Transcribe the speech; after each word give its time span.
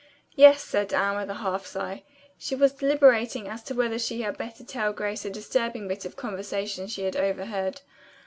"Yes," 0.35 0.63
said 0.63 0.93
Anne 0.95 1.15
with 1.17 1.29
a 1.29 1.35
half 1.45 1.67
sigh. 1.67 2.01
She 2.39 2.55
was 2.55 2.71
deliberating 2.71 3.47
as 3.47 3.61
to 3.65 3.75
whether 3.75 3.99
she 3.99 4.21
had 4.23 4.35
better 4.35 4.63
tell 4.63 4.93
Grace 4.93 5.25
a 5.25 5.29
disturbing 5.29 5.87
bit 5.87 6.05
of 6.05 6.15
conversation 6.15 6.87
she 6.87 7.03
had 7.03 7.15
overheard. 7.15 7.81